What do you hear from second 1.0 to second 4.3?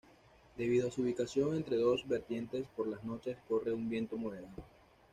ubicación entre dos vertientes por las noches corre un viento